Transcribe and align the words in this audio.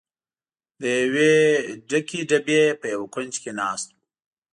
د 0.81 0.83
یوې 1.01 1.33
ډکې 1.89 2.19
ډبې 2.29 2.61
په 2.79 2.85
یوه 2.93 3.07
کونج 3.13 3.33
کې 3.43 3.51
ناست 3.59 3.87
و. 3.91 3.95